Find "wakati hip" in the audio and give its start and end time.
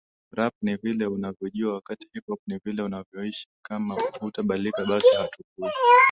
1.73-2.25